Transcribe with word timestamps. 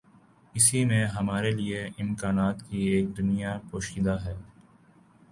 اسی 0.55 0.83
میں 0.85 1.05
ہمارے 1.07 1.51
لیے 1.51 1.83
امکانات 1.99 2.63
کی 2.69 2.77
ایک 2.87 3.15
دنیا 3.17 3.57
پوشیدہ 3.71 4.17
ہے۔ 4.25 4.35